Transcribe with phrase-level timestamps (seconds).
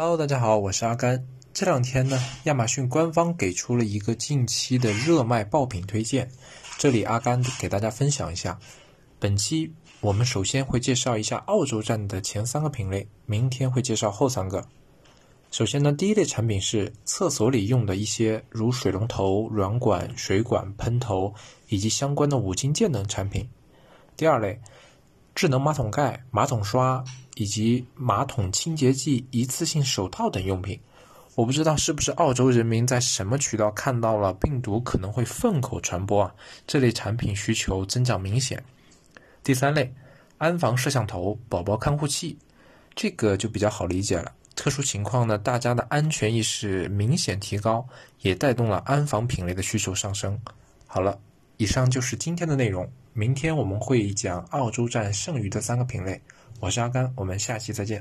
[0.00, 1.26] Hello，大家好，我是阿甘。
[1.52, 6.30] 这两天呢，亚马逊官方给出了一个近期的热卖爆品推荐，
[6.78, 8.56] 这里阿甘给大家分享一下。
[9.18, 14.64] 本期我们首先会介绍一下澳洲站的前三个品类，明天会介绍后三个。
[15.50, 21.34] 首先呢，第一类产品是厕所里用的一些如水龙头、软管、水管、喷头
[21.70, 23.48] 以及相关的五金件等产品。
[24.16, 24.60] 第二类，
[25.38, 27.04] 智能马桶盖、马桶刷。
[27.36, 30.80] 以及马桶清洁剂、一次性手套等用品，
[31.36, 36.34] 我不知道是不是澳洲人民在什么渠道看到了病毒可能会粪口传播啊？
[36.66, 38.60] 这类产品需求增长明显。
[39.44, 39.94] 第三类，
[40.38, 42.36] 安防摄像头、宝宝看护器，
[42.96, 44.32] 这个就比较好理解了。
[44.56, 47.86] 特殊情况呢，大家的安全意识明显提高，
[48.22, 50.36] 也带动了安防品类的需求上升。
[50.88, 51.16] 好了，
[51.56, 52.90] 以上就是今天的内容。
[53.18, 56.22] 明天我们会讲澳洲站剩余的三个品类。
[56.60, 58.00] 我是阿甘，我们下期再见。